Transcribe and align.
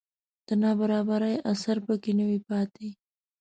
د 0.47 0.49
نابرابرۍ 0.61 1.35
اثر 1.51 1.77
په 1.85 1.93
کې 2.01 2.11
نه 2.17 2.23
وي 2.29 2.39
پاتې 2.47 2.89